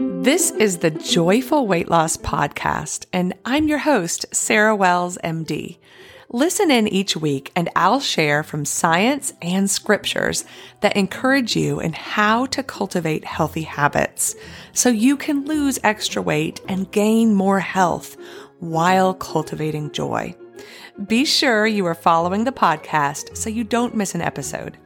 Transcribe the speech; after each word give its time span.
This 0.00 0.52
is 0.52 0.78
the 0.78 0.92
Joyful 0.92 1.66
Weight 1.66 1.88
Loss 1.88 2.18
Podcast, 2.18 3.06
and 3.12 3.34
I'm 3.44 3.66
your 3.66 3.78
host, 3.78 4.26
Sarah 4.32 4.76
Wells, 4.76 5.18
MD. 5.24 5.78
Listen 6.30 6.70
in 6.70 6.86
each 6.86 7.16
week, 7.16 7.50
and 7.56 7.68
I'll 7.74 7.98
share 7.98 8.44
from 8.44 8.64
science 8.64 9.32
and 9.42 9.68
scriptures 9.68 10.44
that 10.82 10.96
encourage 10.96 11.56
you 11.56 11.80
in 11.80 11.94
how 11.94 12.46
to 12.46 12.62
cultivate 12.62 13.24
healthy 13.24 13.62
habits 13.62 14.36
so 14.72 14.88
you 14.88 15.16
can 15.16 15.46
lose 15.46 15.80
extra 15.82 16.22
weight 16.22 16.60
and 16.68 16.92
gain 16.92 17.34
more 17.34 17.58
health 17.58 18.16
while 18.60 19.14
cultivating 19.14 19.90
joy. 19.90 20.32
Be 21.08 21.24
sure 21.24 21.66
you 21.66 21.84
are 21.86 21.94
following 21.96 22.44
the 22.44 22.52
podcast 22.52 23.36
so 23.36 23.50
you 23.50 23.64
don't 23.64 23.96
miss 23.96 24.14
an 24.14 24.22
episode. 24.22 24.78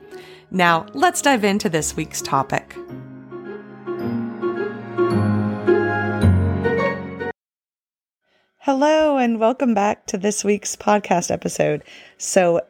Now, 0.50 0.86
let's 0.94 1.20
dive 1.20 1.44
into 1.44 1.68
this 1.68 1.96
week's 1.96 2.22
topic. 2.22 2.74
Hello, 8.64 9.16
and 9.16 9.40
welcome 9.40 9.74
back 9.74 10.06
to 10.06 10.16
this 10.16 10.44
week's 10.44 10.76
podcast 10.76 11.32
episode. 11.32 11.82
So, 12.16 12.60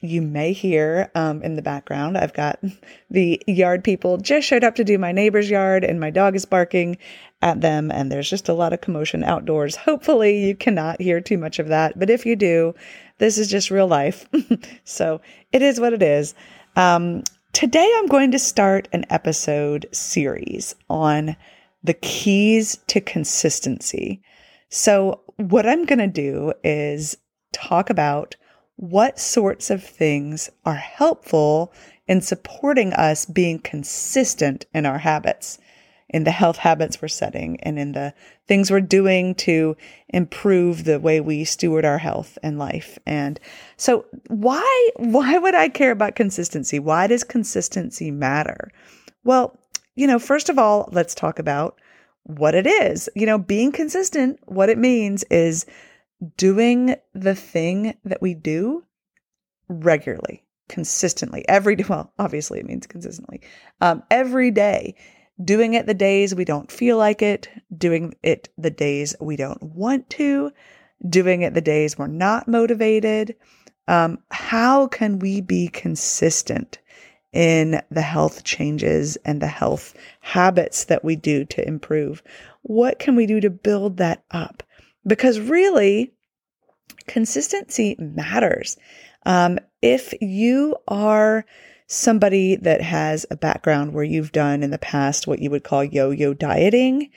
you 0.00 0.22
may 0.22 0.52
hear 0.52 1.10
um, 1.16 1.42
in 1.42 1.56
the 1.56 1.60
background, 1.60 2.16
I've 2.16 2.32
got 2.32 2.60
the 3.10 3.42
yard 3.48 3.82
people 3.82 4.16
just 4.18 4.46
showed 4.46 4.62
up 4.62 4.76
to 4.76 4.84
do 4.84 4.96
my 4.96 5.10
neighbor's 5.10 5.50
yard, 5.50 5.82
and 5.82 5.98
my 5.98 6.10
dog 6.10 6.36
is 6.36 6.44
barking 6.44 6.98
at 7.42 7.62
them, 7.62 7.90
and 7.90 8.12
there's 8.12 8.30
just 8.30 8.48
a 8.48 8.54
lot 8.54 8.72
of 8.72 8.80
commotion 8.80 9.24
outdoors. 9.24 9.74
Hopefully, 9.74 10.38
you 10.38 10.54
cannot 10.54 11.02
hear 11.02 11.20
too 11.20 11.36
much 11.36 11.58
of 11.58 11.66
that, 11.66 11.98
but 11.98 12.10
if 12.10 12.24
you 12.24 12.36
do, 12.36 12.72
this 13.18 13.36
is 13.36 13.50
just 13.50 13.72
real 13.72 13.88
life. 13.88 14.28
so, 14.84 15.20
it 15.50 15.62
is 15.62 15.80
what 15.80 15.92
it 15.92 16.00
is. 16.00 16.32
Um, 16.76 17.24
today, 17.52 17.92
I'm 17.96 18.06
going 18.06 18.30
to 18.30 18.38
start 18.38 18.86
an 18.92 19.04
episode 19.10 19.88
series 19.90 20.76
on 20.88 21.34
the 21.82 21.94
keys 21.94 22.78
to 22.86 23.00
consistency. 23.00 24.22
So, 24.68 25.20
what 25.40 25.66
I'm 25.66 25.86
going 25.86 25.98
to 25.98 26.06
do 26.06 26.52
is 26.62 27.16
talk 27.52 27.90
about 27.90 28.36
what 28.76 29.18
sorts 29.18 29.70
of 29.70 29.82
things 29.82 30.50
are 30.64 30.74
helpful 30.74 31.72
in 32.06 32.20
supporting 32.20 32.92
us 32.92 33.24
being 33.24 33.58
consistent 33.58 34.66
in 34.74 34.84
our 34.84 34.98
habits, 34.98 35.58
in 36.08 36.24
the 36.24 36.30
health 36.30 36.56
habits 36.56 37.00
we're 37.00 37.08
setting, 37.08 37.58
and 37.60 37.78
in 37.78 37.92
the 37.92 38.12
things 38.48 38.70
we're 38.70 38.80
doing 38.80 39.34
to 39.34 39.76
improve 40.08 40.84
the 40.84 40.98
way 40.98 41.20
we 41.20 41.44
steward 41.44 41.84
our 41.84 41.98
health 41.98 42.36
and 42.42 42.58
life. 42.58 42.98
And 43.06 43.38
so 43.76 44.04
why 44.28 44.90
why 44.96 45.38
would 45.38 45.54
I 45.54 45.68
care 45.68 45.92
about 45.92 46.16
consistency? 46.16 46.78
Why 46.78 47.06
does 47.06 47.24
consistency 47.24 48.10
matter? 48.10 48.70
Well, 49.24 49.58
you 49.94 50.06
know, 50.06 50.18
first 50.18 50.48
of 50.48 50.58
all, 50.58 50.88
let's 50.92 51.14
talk 51.14 51.38
about 51.38 51.78
what 52.24 52.54
it 52.54 52.66
is. 52.66 53.08
You 53.14 53.26
know, 53.26 53.38
being 53.38 53.72
consistent, 53.72 54.38
what 54.46 54.68
it 54.68 54.78
means 54.78 55.24
is 55.24 55.66
doing 56.36 56.96
the 57.14 57.34
thing 57.34 57.94
that 58.04 58.22
we 58.22 58.34
do 58.34 58.84
regularly, 59.68 60.44
consistently, 60.68 61.44
every 61.48 61.76
day. 61.76 61.84
Well, 61.88 62.12
obviously, 62.18 62.60
it 62.60 62.66
means 62.66 62.86
consistently, 62.86 63.40
um, 63.80 64.02
every 64.10 64.50
day. 64.50 64.94
Doing 65.42 65.72
it 65.72 65.86
the 65.86 65.94
days 65.94 66.34
we 66.34 66.44
don't 66.44 66.70
feel 66.70 66.98
like 66.98 67.22
it, 67.22 67.48
doing 67.74 68.14
it 68.22 68.50
the 68.58 68.70
days 68.70 69.14
we 69.22 69.36
don't 69.36 69.62
want 69.62 70.10
to, 70.10 70.52
doing 71.08 71.40
it 71.40 71.54
the 71.54 71.62
days 71.62 71.96
we're 71.96 72.08
not 72.08 72.46
motivated. 72.46 73.34
Um, 73.88 74.18
how 74.30 74.86
can 74.86 75.18
we 75.18 75.40
be 75.40 75.68
consistent 75.68 76.78
in 77.32 77.80
the 77.90 78.02
health 78.02 78.44
changes 78.44 79.16
and 79.24 79.40
the 79.40 79.46
health 79.46 79.94
habits 80.20 80.84
that 80.84 81.04
we 81.04 81.16
do 81.16 81.44
to 81.44 81.66
improve. 81.66 82.22
What 82.62 82.98
can 82.98 83.16
we 83.16 83.26
do 83.26 83.40
to 83.40 83.50
build 83.50 83.98
that 83.98 84.24
up? 84.30 84.62
Because 85.06 85.38
really, 85.38 86.12
consistency 87.06 87.96
matters. 87.98 88.76
Um, 89.26 89.58
if 89.82 90.12
you 90.20 90.76
are 90.88 91.44
somebody 91.86 92.56
that 92.56 92.80
has 92.80 93.26
a 93.30 93.36
background 93.36 93.92
where 93.92 94.04
you've 94.04 94.32
done 94.32 94.62
in 94.62 94.70
the 94.70 94.78
past 94.78 95.26
what 95.26 95.40
you 95.40 95.50
would 95.50 95.64
call 95.64 95.82
yo 95.82 96.10
yo 96.10 96.32
dieting, 96.32 97.10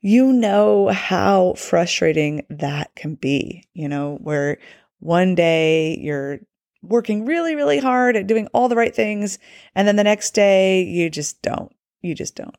you 0.00 0.32
know 0.32 0.88
how 0.88 1.54
frustrating 1.54 2.44
that 2.50 2.94
can 2.94 3.14
be. 3.14 3.64
You 3.74 3.88
know, 3.88 4.18
where 4.22 4.58
one 4.98 5.34
day 5.34 5.98
you're 5.98 6.40
working 6.82 7.26
really, 7.26 7.54
really 7.54 7.78
hard 7.78 8.16
at 8.16 8.26
doing 8.26 8.48
all 8.48 8.68
the 8.68 8.76
right 8.76 8.94
things. 8.94 9.38
And 9.74 9.86
then 9.86 9.96
the 9.96 10.04
next 10.04 10.32
day, 10.32 10.82
you 10.82 11.10
just 11.10 11.42
don't. 11.42 11.74
You 12.02 12.14
just 12.14 12.34
don't. 12.34 12.56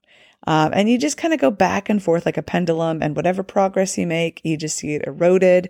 Um, 0.48 0.72
and 0.74 0.90
you 0.90 0.98
just 0.98 1.18
kind 1.18 1.34
of 1.34 1.40
go 1.40 1.52
back 1.52 1.90
and 1.90 2.02
forth 2.02 2.26
like 2.26 2.38
a 2.38 2.44
pendulum, 2.44 3.04
and 3.04 3.16
whatever 3.16 3.44
progress 3.44 3.98
you 3.98 4.08
make, 4.08 4.42
you 4.44 4.58
just 4.58 4.78
see 4.78 4.96
it 4.96 5.06
eroded. 5.06 5.70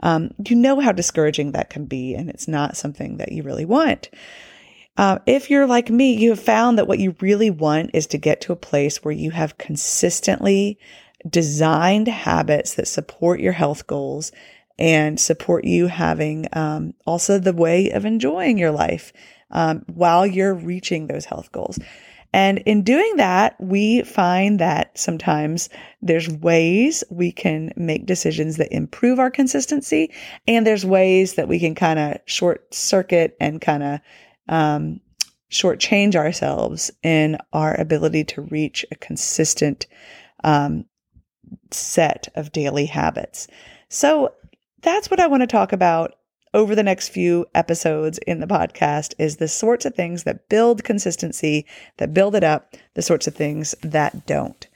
Um, 0.00 0.30
you 0.46 0.56
know 0.56 0.80
how 0.80 0.92
discouraging 0.92 1.52
that 1.52 1.70
can 1.70 1.86
be, 1.86 2.14
and 2.14 2.28
it's 2.28 2.46
not 2.46 2.76
something 2.76 3.16
that 3.16 3.32
you 3.32 3.42
really 3.42 3.64
want. 3.64 4.10
Uh, 4.96 5.18
if 5.24 5.48
you're 5.48 5.66
like 5.66 5.88
me, 5.88 6.14
you 6.14 6.30
have 6.30 6.40
found 6.40 6.76
that 6.76 6.86
what 6.86 6.98
you 6.98 7.16
really 7.20 7.48
want 7.48 7.90
is 7.94 8.06
to 8.08 8.18
get 8.18 8.42
to 8.42 8.52
a 8.52 8.56
place 8.56 9.02
where 9.02 9.14
you 9.14 9.30
have 9.30 9.56
consistently 9.56 10.78
designed 11.28 12.08
habits 12.08 12.74
that 12.74 12.88
support 12.88 13.40
your 13.40 13.52
health 13.52 13.86
goals 13.86 14.32
and 14.80 15.20
support 15.20 15.64
you 15.64 15.86
having 15.86 16.46
um, 16.54 16.94
also 17.06 17.38
the 17.38 17.52
way 17.52 17.90
of 17.90 18.04
enjoying 18.04 18.58
your 18.58 18.70
life 18.72 19.12
um, 19.50 19.84
while 19.86 20.26
you're 20.26 20.54
reaching 20.54 21.06
those 21.06 21.26
health 21.26 21.52
goals. 21.52 21.78
And 22.32 22.58
in 22.58 22.82
doing 22.82 23.16
that, 23.16 23.56
we 23.60 24.02
find 24.02 24.60
that 24.60 24.96
sometimes 24.96 25.68
there's 26.00 26.28
ways 26.28 27.02
we 27.10 27.32
can 27.32 27.72
make 27.76 28.06
decisions 28.06 28.56
that 28.56 28.72
improve 28.72 29.18
our 29.18 29.30
consistency, 29.30 30.12
and 30.46 30.64
there's 30.64 30.86
ways 30.86 31.34
that 31.34 31.48
we 31.48 31.58
can 31.58 31.74
kind 31.74 31.98
of 31.98 32.18
short 32.26 32.72
circuit 32.72 33.36
and 33.40 33.60
kind 33.60 33.82
of 33.82 34.00
um, 34.48 35.00
shortchange 35.50 36.14
ourselves 36.14 36.92
in 37.02 37.36
our 37.52 37.78
ability 37.80 38.22
to 38.22 38.42
reach 38.42 38.86
a 38.92 38.96
consistent 38.96 39.88
um, 40.44 40.84
set 41.72 42.28
of 42.36 42.52
daily 42.52 42.86
habits. 42.86 43.48
So 43.88 44.34
that's 44.82 45.10
what 45.10 45.20
I 45.20 45.26
want 45.26 45.42
to 45.42 45.46
talk 45.46 45.72
about 45.72 46.14
over 46.52 46.74
the 46.74 46.82
next 46.82 47.08
few 47.10 47.46
episodes 47.54 48.18
in 48.26 48.40
the 48.40 48.46
podcast 48.46 49.14
is 49.18 49.36
the 49.36 49.48
sorts 49.48 49.84
of 49.84 49.94
things 49.94 50.24
that 50.24 50.48
build 50.48 50.82
consistency, 50.82 51.66
that 51.98 52.12
build 52.12 52.34
it 52.34 52.42
up, 52.42 52.74
the 52.94 53.02
sorts 53.02 53.26
of 53.26 53.34
things 53.34 53.74
that 53.82 54.26
don't. 54.26 54.66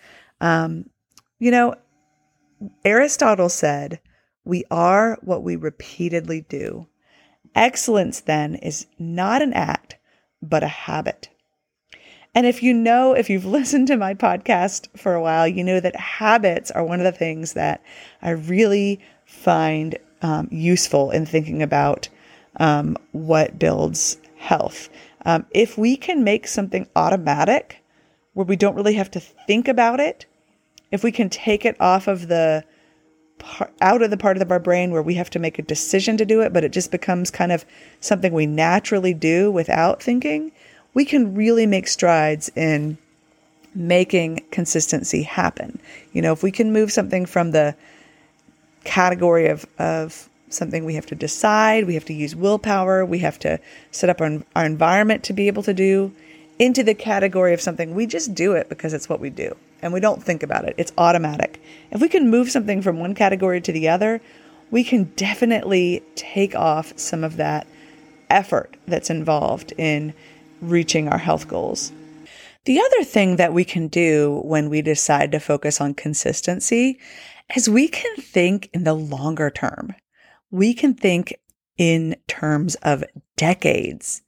Um, 0.41 0.91
you 1.39 1.51
know, 1.51 1.75
Aristotle 2.85 3.49
said, 3.49 4.01
we 4.45 4.65
are 4.71 5.19
what 5.23 5.43
we 5.43 5.57
repeatedly 5.57 6.43
do. 6.43 6.87
Excellence 7.55 8.21
then 8.21 8.55
is 8.57 8.87
not 8.99 9.43
an 9.43 9.53
act, 9.53 9.97
but 10.43 10.63
a 10.63 10.69
habit. 10.69 11.29
And 12.35 12.47
if 12.47 12.63
you 12.63 12.75
know, 12.75 13.13
if 13.15 13.31
you've 13.31 13.45
listened 13.45 13.89
to 13.89 13.97
my 13.97 14.15
podcast 14.15 14.89
for 14.97 15.15
a 15.15 15.23
while, 15.23 15.49
you 15.49 15.65
know 15.65 15.81
that 15.81 15.97
habits 15.97 16.71
are 16.71 16.85
one 16.85 17.01
of 17.01 17.05
the 17.05 17.13
things 17.13 17.55
that 17.55 17.83
I 18.23 18.31
really 18.31 19.01
find 19.35 19.99
um, 20.23 20.49
useful 20.51 21.11
in 21.11 21.27
thinking 21.27 21.63
about 21.63 22.09
um, 22.57 22.97
what 23.13 23.59
builds 23.59 24.17
health. 24.37 24.89
Um, 25.27 25.47
if 25.51 25.77
we 25.77 25.97
can 25.97 26.25
make 26.25 26.47
something 26.47 26.89
automatic 26.97 27.83
where 28.35 28.47
we 28.47 28.57
don't 28.57 28.77
really 28.77 28.95
have 28.95 29.11
to 29.13 29.21
think 29.21 29.69
about 29.69 30.01
it, 30.01 30.27
if 30.91 31.03
we 31.03 31.13
can 31.13 31.29
take 31.29 31.65
it 31.65 31.81
off 31.81 32.09
of 32.09 32.29
the 32.29 32.65
out 33.81 34.01
of 34.01 34.11
the 34.11 34.17
part 34.17 34.41
of 34.41 34.51
our 34.51 34.61
brain 34.61 34.91
where 34.91 35.03
we 35.03 35.15
have 35.15 35.29
to 35.29 35.39
make 35.39 35.59
a 35.59 35.63
decision 35.63 36.17
to 36.17 36.25
do 36.25 36.41
it, 36.41 36.53
but 36.53 36.65
it 36.65 36.73
just 36.73 36.91
becomes 36.91 37.31
kind 37.31 37.53
of 37.53 37.65
something 38.01 38.33
we 38.33 38.47
naturally 38.47 39.13
do 39.13 39.51
without 39.51 40.03
thinking, 40.03 40.53
we 40.95 41.05
can 41.05 41.35
really 41.35 41.67
make 41.67 41.89
strides 41.89 42.51
in 42.55 42.97
making 43.75 44.41
consistency 44.51 45.23
happen. 45.23 45.81
You 46.13 46.23
know, 46.23 46.33
if 46.33 46.43
we 46.43 46.53
can 46.53 46.73
move 46.73 46.93
something 46.93 47.27
from 47.27 47.51
the 47.51 47.75
category 48.85 49.49
of, 49.49 49.67
of 49.79 50.29
something 50.49 50.85
we 50.85 50.95
have 50.95 51.07
to 51.07 51.15
decide, 51.15 51.87
we 51.87 51.95
have 51.95 52.05
to 52.07 52.15
use 52.15 52.37
willpower, 52.37 53.05
we 53.05 53.19
have 53.21 53.39
to 53.41 53.59
set 53.91 54.11
up 54.11 54.21
our, 54.21 54.43
our 54.55 54.65
environment 54.65 55.25
to 55.25 55.33
be 55.33 55.49
able 55.49 55.63
to 55.65 55.75
do, 55.75 56.13
into 56.59 56.85
the 56.85 56.95
category 56.95 57.53
of 57.53 57.61
something 57.61 57.95
we 57.95 58.07
just 58.07 58.35
do 58.35 58.53
it 58.53 58.69
because 58.69 58.93
it's 58.93 59.09
what 59.09 59.21
we 59.21 59.29
do 59.29 59.57
and 59.83 59.93
we 59.93 60.01
don't 60.01 60.23
think 60.23 60.43
about 60.43 60.65
it. 60.65 60.75
It's 60.79 60.93
automatic. 60.97 61.61
If 61.91 62.01
we 62.01 62.09
can 62.09 62.31
move 62.31 62.51
something 62.51 62.81
from 62.81 63.01
one 63.01 63.15
category 63.15 63.61
to 63.61 63.73
the 63.73 63.89
other, 63.89 64.21
we 64.71 64.83
can 64.85 65.13
definitely 65.17 66.03
take 66.15 66.55
off 66.55 66.97
some 66.97 67.23
of 67.23 67.37
that 67.37 67.67
effort 68.31 68.77
that's 68.87 69.11
involved 69.11 69.73
in 69.77 70.15
reaching 70.61 71.09
our 71.09 71.19
health 71.19 71.49
goals. 71.49 71.93
The 72.65 72.81
other 72.81 73.05
thing 73.05 73.37
that 73.37 73.53
we 73.53 73.65
can 73.65 73.89
do 73.89 74.41
when 74.45 74.71
we 74.71 74.81
decide 74.81 75.33
to 75.33 75.41
focus 75.41 75.83
on 75.83 75.93
consistency 75.93 76.99
is 77.55 77.69
we 77.69 77.89
can 77.89 78.17
think 78.17 78.71
in 78.73 78.85
the 78.85 78.95
longer 78.95 79.51
term. 79.51 79.95
We 80.51 80.75
can 80.75 80.95
think 80.95 81.35
in 81.77 82.17
terms 82.29 82.75
of 82.77 83.05
decades. 83.37 84.23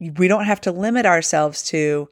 We 0.00 0.28
don't 0.28 0.46
have 0.46 0.60
to 0.62 0.72
limit 0.72 1.06
ourselves 1.06 1.62
to, 1.64 2.08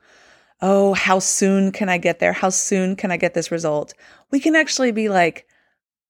oh, 0.60 0.94
how 0.94 1.18
soon 1.18 1.72
can 1.72 1.88
I 1.88 1.98
get 1.98 2.18
there? 2.18 2.32
How 2.32 2.50
soon 2.50 2.96
can 2.96 3.10
I 3.10 3.16
get 3.16 3.34
this 3.34 3.50
result? 3.50 3.94
We 4.30 4.40
can 4.40 4.54
actually 4.54 4.92
be 4.92 5.08
like, 5.08 5.46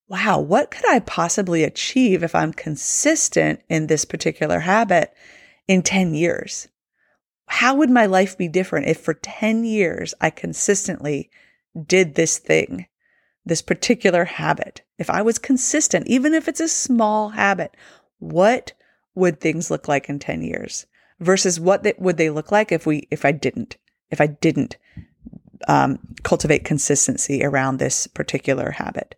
wow, 0.09 0.41
what 0.41 0.71
could 0.71 0.87
I 0.89 0.99
possibly 1.01 1.63
achieve 1.63 2.23
if 2.23 2.35
I'm 2.35 2.53
consistent 2.53 3.61
in 3.69 3.87
this 3.87 4.05
particular 4.05 4.61
habit 4.61 5.15
in 5.69 5.83
10 5.83 6.15
years? 6.15 6.69
How 7.47 7.77
would 7.77 7.91
my 7.91 8.07
life 8.07 8.37
be 8.37 8.49
different 8.49 8.89
if 8.89 9.01
for 9.01 9.15
10 9.15 9.65
years 9.65 10.13
I 10.21 10.31
consistently 10.31 11.31
did 11.87 12.17
this 12.17 12.39
thing, 12.39 12.87
this 13.51 13.61
particular 13.61 14.25
habit? 14.25 14.81
If 14.99 15.11
I 15.11 15.21
was 15.21 15.39
consistent, 15.39 16.07
even 16.07 16.33
if 16.33 16.49
it's 16.49 16.61
a 16.61 16.69
small 16.69 17.29
habit, 17.29 17.77
what 18.19 18.73
would 19.15 19.41
things 19.41 19.71
look 19.71 19.89
like 19.89 20.09
in 20.09 20.19
10 20.19 20.41
years 20.41 20.87
versus 21.19 21.61
what 21.61 21.83
they, 21.83 21.93
would 21.99 22.17
they 22.17 22.31
look 22.31 22.51
like 22.51 22.73
if 22.73 22.87
we 22.87 23.07
if 23.11 23.27
I 23.27 23.33
didn't? 23.33 23.77
if 24.11 24.21
I 24.21 24.27
didn't 24.27 24.77
um, 25.69 25.99
cultivate 26.23 26.65
consistency 26.65 27.45
around 27.45 27.79
this 27.79 28.07
particular 28.07 28.73
habit. 28.73 29.15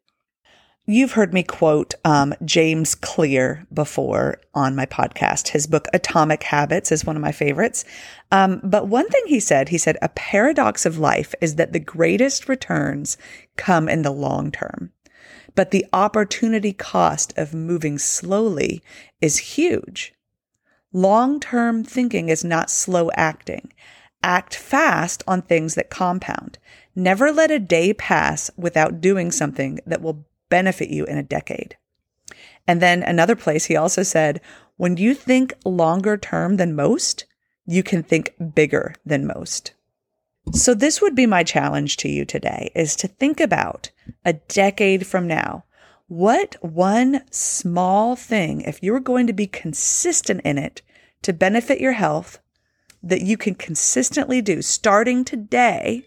You've 0.84 1.12
heard 1.12 1.32
me 1.32 1.44
quote 1.44 1.94
um, 2.04 2.34
James 2.44 2.96
Clear 2.96 3.68
before 3.72 4.40
on 4.52 4.74
my 4.74 4.84
podcast. 4.84 5.48
His 5.48 5.68
book, 5.68 5.86
Atomic 5.94 6.42
Habits, 6.42 6.90
is 6.90 7.04
one 7.04 7.14
of 7.14 7.22
my 7.22 7.30
favorites. 7.30 7.84
Um, 8.32 8.60
but 8.64 8.88
one 8.88 9.08
thing 9.08 9.22
he 9.26 9.38
said, 9.38 9.68
he 9.68 9.78
said, 9.78 9.96
a 10.02 10.08
paradox 10.08 10.84
of 10.84 10.98
life 10.98 11.36
is 11.40 11.54
that 11.54 11.72
the 11.72 11.78
greatest 11.78 12.48
returns 12.48 13.16
come 13.56 13.88
in 13.88 14.02
the 14.02 14.10
long 14.10 14.50
term. 14.50 14.90
But 15.54 15.70
the 15.70 15.86
opportunity 15.92 16.72
cost 16.72 17.32
of 17.38 17.54
moving 17.54 17.96
slowly 17.96 18.82
is 19.20 19.38
huge. 19.38 20.14
Long 20.92 21.38
term 21.38 21.84
thinking 21.84 22.28
is 22.28 22.42
not 22.42 22.70
slow 22.70 23.08
acting. 23.14 23.72
Act 24.24 24.56
fast 24.56 25.22
on 25.28 25.42
things 25.42 25.76
that 25.76 25.90
compound. 25.90 26.58
Never 26.96 27.30
let 27.30 27.52
a 27.52 27.60
day 27.60 27.94
pass 27.94 28.50
without 28.56 29.00
doing 29.00 29.30
something 29.30 29.78
that 29.86 30.02
will 30.02 30.26
benefit 30.52 30.90
you 30.90 31.06
in 31.06 31.16
a 31.16 31.22
decade. 31.22 31.78
And 32.68 32.82
then 32.82 33.02
another 33.02 33.34
place, 33.34 33.64
he 33.64 33.74
also 33.74 34.02
said, 34.02 34.42
when 34.76 34.98
you 34.98 35.14
think 35.14 35.54
longer 35.64 36.18
term 36.18 36.58
than 36.58 36.76
most, 36.76 37.24
you 37.64 37.82
can 37.82 38.02
think 38.02 38.34
bigger 38.54 38.94
than 39.06 39.26
most. 39.26 39.72
So 40.52 40.74
this 40.74 41.00
would 41.00 41.14
be 41.14 41.24
my 41.24 41.42
challenge 41.42 41.96
to 41.98 42.08
you 42.10 42.26
today 42.26 42.70
is 42.74 42.94
to 42.96 43.08
think 43.08 43.40
about 43.40 43.90
a 44.26 44.34
decade 44.34 45.06
from 45.06 45.26
now. 45.26 45.64
What 46.08 46.56
one 46.60 47.22
small 47.30 48.14
thing, 48.14 48.60
if 48.60 48.82
you're 48.82 49.00
going 49.00 49.26
to 49.28 49.32
be 49.32 49.46
consistent 49.46 50.42
in 50.44 50.58
it 50.58 50.82
to 51.22 51.32
benefit 51.32 51.80
your 51.80 51.92
health, 51.92 52.40
that 53.02 53.22
you 53.22 53.38
can 53.38 53.54
consistently 53.54 54.42
do 54.42 54.60
starting 54.60 55.24
today 55.24 56.04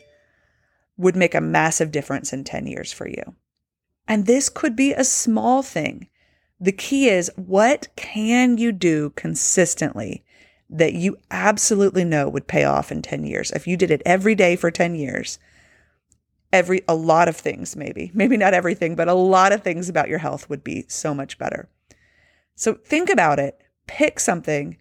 would 0.97 1.15
make 1.15 1.33
a 1.33 1.41
massive 1.41 1.91
difference 1.91 2.31
in 2.31 2.43
10 2.43 2.67
years 2.67 2.93
for 2.93 3.07
you. 3.07 3.33
And 4.07 4.25
this 4.25 4.49
could 4.49 4.75
be 4.75 4.93
a 4.93 5.03
small 5.03 5.63
thing. 5.63 6.07
The 6.59 6.71
key 6.71 7.09
is 7.09 7.31
what 7.35 7.87
can 7.95 8.57
you 8.57 8.71
do 8.71 9.11
consistently 9.11 10.23
that 10.69 10.93
you 10.93 11.17
absolutely 11.29 12.03
know 12.03 12.29
would 12.29 12.47
pay 12.47 12.63
off 12.63 12.91
in 12.91 13.01
10 13.01 13.25
years? 13.25 13.51
If 13.51 13.67
you 13.67 13.77
did 13.77 13.91
it 13.91 14.01
every 14.05 14.35
day 14.35 14.55
for 14.55 14.71
10 14.71 14.95
years, 14.95 15.37
every 16.53 16.81
a 16.87 16.95
lot 16.95 17.27
of 17.27 17.35
things 17.35 17.75
maybe. 17.75 18.11
Maybe 18.15 18.37
not 18.37 18.53
everything, 18.53 18.95
but 18.95 19.07
a 19.07 19.13
lot 19.13 19.51
of 19.51 19.63
things 19.63 19.89
about 19.89 20.09
your 20.09 20.19
health 20.19 20.49
would 20.49 20.63
be 20.63 20.85
so 20.87 21.13
much 21.13 21.37
better. 21.37 21.69
So 22.55 22.75
think 22.75 23.09
about 23.09 23.39
it, 23.39 23.59
pick 23.87 24.19
something 24.19 24.77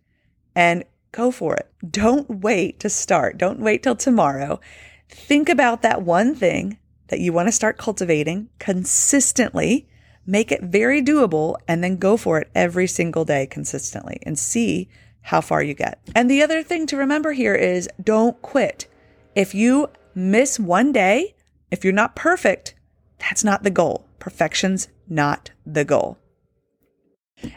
and 0.55 0.85
go 1.11 1.31
for 1.31 1.55
it. 1.57 1.73
Don't 1.91 2.43
wait 2.43 2.79
to 2.81 2.89
start. 2.89 3.37
Don't 3.39 3.59
wait 3.59 3.83
till 3.83 3.97
tomorrow. 3.97 4.61
Think 5.09 5.49
about 5.49 5.83
that 5.83 6.03
one 6.03 6.35
thing 6.35 6.79
that 7.09 7.21
you 7.21 7.33
want 7.33 7.49
to 7.49 7.53
start 7.53 7.79
cultivating 7.79 8.49
consistently. 8.59 9.89
Make 10.27 10.51
it 10.51 10.63
very 10.63 11.03
doable 11.03 11.57
and 11.69 11.85
then 11.85 11.97
go 11.97 12.17
for 12.17 12.39
it 12.39 12.51
every 12.55 12.87
single 12.87 13.25
day 13.25 13.47
consistently 13.47 14.19
and 14.23 14.39
see 14.39 14.89
how 15.21 15.41
far 15.41 15.63
you 15.63 15.75
get. 15.75 15.99
And 16.15 16.31
the 16.31 16.43
other 16.43 16.63
thing 16.63 16.87
to 16.87 16.97
remember 16.97 17.33
here 17.33 17.55
is 17.55 17.89
don't 18.03 18.41
quit. 18.43 18.87
If 19.35 19.55
you 19.55 19.89
miss 20.15 20.59
one 20.59 20.93
day, 20.93 21.35
if 21.71 21.85
you're 21.85 21.93
not 21.93 22.17
perfect, 22.17 22.75
that's 23.19 23.45
not 23.45 23.63
the 23.63 23.71
goal. 23.71 24.07
Perfection's 24.19 24.89
not 25.09 25.51
the 25.67 25.85
goal. 25.85 26.19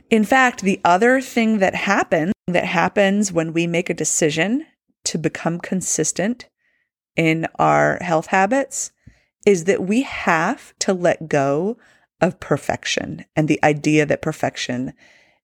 In 0.10 0.24
fact, 0.24 0.62
the 0.62 0.82
other 0.84 1.22
thing 1.22 1.60
that 1.60 1.76
happens 1.76 2.34
that 2.48 2.66
happens 2.66 3.32
when 3.32 3.54
we 3.54 3.68
make 3.68 3.90
a 3.90 3.94
decision 3.94 4.66
to 5.04 5.18
become 5.18 5.60
consistent 5.60 6.48
in 7.16 7.48
our 7.56 7.98
health 8.02 8.28
habits 8.28 8.92
is 9.48 9.64
that 9.64 9.84
we 9.84 10.02
have 10.02 10.78
to 10.78 10.94
let 10.94 11.30
go 11.30 11.78
of 12.20 12.38
perfection 12.42 13.24
and 13.34 13.48
the 13.48 13.64
idea 13.64 14.06
that 14.06 14.22
perfection 14.22 14.92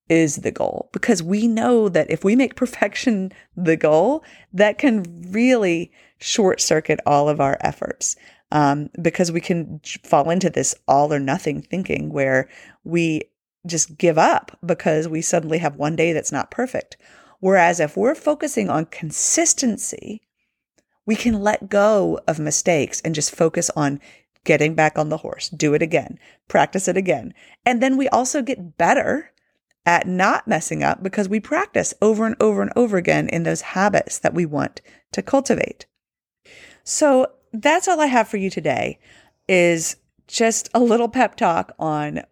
is 0.09 0.35
the 0.37 0.51
goal 0.51 0.89
because 0.91 1.23
we 1.23 1.47
know 1.47 1.87
that 1.87 2.11
if 2.11 2.21
we 2.21 2.35
make 2.35 2.57
perfection 2.57 3.31
the 3.55 3.77
goal, 3.77 4.21
that 4.51 4.77
can 4.77 5.05
really 5.31 5.89
short 6.19 6.59
circuit 6.59 6.99
all 7.05 7.29
of 7.29 7.39
our 7.39 7.57
efforts. 7.61 8.17
Um, 8.51 8.89
because 9.01 9.31
we 9.31 9.41
can 9.41 9.79
fall 10.03 10.29
into 10.29 10.49
this 10.49 10.75
all 10.85 11.11
or 11.11 11.19
nothing 11.19 11.61
thinking 11.61 12.11
where 12.11 12.49
we 12.83 13.21
just 13.65 13.97
give 13.97 14.17
up 14.17 14.55
because 14.63 15.07
we 15.07 15.21
suddenly 15.21 15.59
have 15.59 15.77
one 15.77 15.95
day 15.95 16.11
that's 16.11 16.31
not 16.31 16.51
perfect. 16.51 16.97
Whereas 17.39 17.79
if 17.79 17.95
we're 17.95 18.15
focusing 18.15 18.69
on 18.69 18.85
consistency, 18.87 20.21
we 21.05 21.15
can 21.15 21.41
let 21.41 21.69
go 21.69 22.19
of 22.27 22.39
mistakes 22.39 23.01
and 23.01 23.15
just 23.15 23.35
focus 23.35 23.69
on 23.75 23.99
getting 24.43 24.75
back 24.75 24.97
on 24.97 25.09
the 25.09 25.17
horse, 25.17 25.49
do 25.49 25.73
it 25.73 25.81
again, 25.81 26.19
practice 26.47 26.87
it 26.87 26.97
again. 26.97 27.33
And 27.65 27.81
then 27.81 27.97
we 27.97 28.09
also 28.09 28.41
get 28.41 28.77
better 28.77 29.31
at 29.85 30.07
not 30.07 30.47
messing 30.47 30.83
up 30.83 31.03
because 31.03 31.27
we 31.27 31.39
practice 31.39 31.93
over 32.01 32.25
and 32.25 32.35
over 32.39 32.61
and 32.61 32.71
over 32.75 32.97
again 32.97 33.27
in 33.27 33.43
those 33.43 33.61
habits 33.61 34.19
that 34.19 34.33
we 34.33 34.45
want 34.45 34.81
to 35.11 35.21
cultivate. 35.21 35.85
So 36.83 37.27
that's 37.51 37.87
all 37.87 37.99
I 37.99 38.07
have 38.07 38.27
for 38.27 38.37
you 38.37 38.49
today 38.49 38.99
is 39.47 39.97
just 40.27 40.69
a 40.73 40.79
little 40.79 41.09
pep 41.09 41.35
talk 41.35 41.73
on 41.77 42.23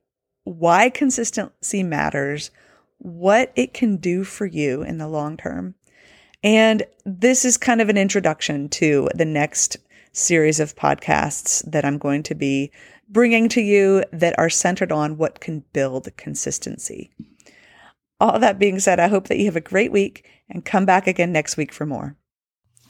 why 0.43 0.89
consistency 0.89 1.83
matters, 1.83 2.51
what 2.97 3.51
it 3.55 3.73
can 3.73 3.97
do 3.97 4.23
for 4.23 4.45
you 4.45 4.81
in 4.81 4.97
the 4.97 5.07
long 5.07 5.37
term. 5.37 5.75
And 6.43 6.83
this 7.05 7.45
is 7.45 7.57
kind 7.57 7.81
of 7.81 7.89
an 7.89 7.97
introduction 7.97 8.69
to 8.69 9.09
the 9.13 9.25
next 9.25 9.77
series 10.11 10.59
of 10.59 10.75
podcasts 10.75 11.63
that 11.69 11.85
I'm 11.85 11.97
going 11.97 12.23
to 12.23 12.35
be 12.35 12.71
bringing 13.07 13.49
to 13.49 13.61
you 13.61 14.03
that 14.11 14.37
are 14.37 14.49
centered 14.49 14.91
on 14.91 15.17
what 15.17 15.39
can 15.39 15.63
build 15.73 16.09
consistency. 16.17 17.11
All 18.19 18.39
that 18.39 18.59
being 18.59 18.79
said, 18.79 18.99
I 18.99 19.07
hope 19.07 19.27
that 19.27 19.37
you 19.37 19.45
have 19.45 19.55
a 19.55 19.61
great 19.61 19.91
week 19.91 20.25
and 20.49 20.65
come 20.65 20.85
back 20.85 21.07
again 21.07 21.31
next 21.31 21.57
week 21.57 21.71
for 21.71 21.85
more. 21.85 22.15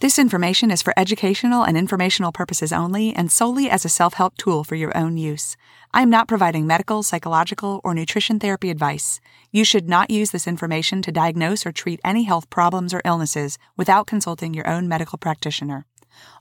This 0.02 0.18
information 0.18 0.72
is 0.72 0.82
for 0.82 0.96
educational 0.98 1.62
and 1.62 1.78
informational 1.78 2.32
purposes 2.32 2.74
only 2.74 3.14
and 3.14 3.32
solely 3.32 3.70
as 3.70 3.86
a 3.86 3.90
self 3.90 4.16
help 4.16 4.36
tool 4.36 4.64
for 4.64 4.74
your 4.74 4.98
own 4.98 5.16
use. 5.16 5.56
I 5.94 6.02
am 6.02 6.10
not 6.10 6.28
providing 6.28 6.66
medical, 6.66 7.04
psychological, 7.04 7.82
or 7.84 7.94
nutrition 7.94 8.40
therapy 8.40 8.72
advice. 8.72 9.22
You 9.52 9.64
should 9.64 9.88
not 9.88 10.10
use 10.10 10.32
this 10.32 10.48
information 10.48 11.04
to 11.04 11.12
diagnose 11.12 11.68
or 11.68 11.72
treat 11.72 12.00
any 12.04 12.24
health 12.24 12.50
problems 12.50 12.96
or 12.96 13.04
illnesses 13.06 13.60
without 13.78 14.08
consulting 14.08 14.56
your 14.56 14.68
own 14.68 14.88
medical 14.88 15.20
practitioner. 15.20 15.86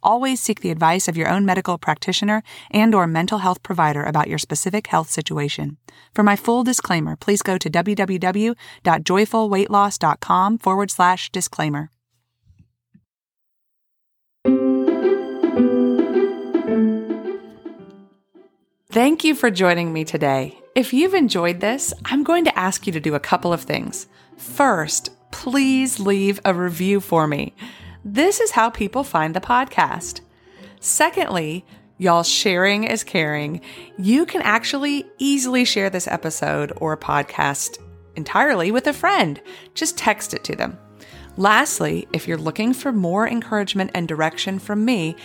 Always 0.02 0.40
seek 0.40 0.60
the 0.60 0.70
advice 0.70 1.06
of 1.06 1.18
your 1.18 1.28
own 1.28 1.44
medical 1.44 1.76
practitioner 1.76 2.42
and 2.70 2.94
or 2.94 3.06
mental 3.06 3.40
health 3.40 3.62
provider 3.62 4.04
about 4.04 4.28
your 4.28 4.38
specific 4.38 4.86
health 4.86 5.10
situation. 5.10 5.76
For 6.14 6.22
my 6.22 6.34
full 6.34 6.64
disclaimer, 6.64 7.14
please 7.14 7.42
go 7.42 7.58
to 7.58 7.68
www.joyfulweightloss.com 7.68 10.58
forward 10.58 10.90
slash 10.90 11.30
disclaimer. 11.30 11.90
Thank 18.92 19.22
you 19.22 19.36
for 19.36 19.52
joining 19.52 19.92
me 19.92 20.02
today. 20.02 20.58
If 20.74 20.92
you've 20.92 21.14
enjoyed 21.14 21.60
this, 21.60 21.94
I'm 22.06 22.24
going 22.24 22.44
to 22.46 22.58
ask 22.58 22.88
you 22.88 22.92
to 22.92 22.98
do 22.98 23.14
a 23.14 23.20
couple 23.20 23.52
of 23.52 23.62
things. 23.62 24.08
First, 24.36 25.10
please 25.30 26.00
leave 26.00 26.40
a 26.44 26.52
review 26.52 26.98
for 26.98 27.28
me. 27.28 27.54
This 28.04 28.40
is 28.40 28.50
how 28.50 28.68
people 28.68 29.04
find 29.04 29.32
the 29.32 29.40
podcast. 29.40 30.22
Secondly, 30.80 31.64
y'all 31.98 32.24
sharing 32.24 32.82
is 32.82 33.04
caring. 33.04 33.60
You 33.96 34.26
can 34.26 34.42
actually 34.42 35.06
easily 35.18 35.64
share 35.64 35.88
this 35.88 36.08
episode 36.08 36.72
or 36.78 36.96
podcast 36.96 37.78
entirely 38.16 38.72
with 38.72 38.88
a 38.88 38.92
friend. 38.92 39.40
Just 39.72 39.98
text 39.98 40.34
it 40.34 40.42
to 40.42 40.56
them. 40.56 40.76
Lastly, 41.36 42.08
if 42.12 42.26
you're 42.28 42.38
looking 42.38 42.74
for 42.74 42.92
more 42.92 43.26
encouragement 43.26 43.90
and 43.94 44.06
direction 44.08 44.58
from 44.58 44.84
me, 44.84 45.16